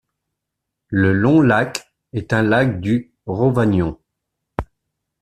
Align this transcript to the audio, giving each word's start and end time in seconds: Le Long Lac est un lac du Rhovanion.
Le 0.87 1.13
Long 1.13 1.41
Lac 1.43 1.93
est 2.11 2.33
un 2.33 2.41
lac 2.41 2.81
du 2.81 3.13
Rhovanion. 3.27 3.99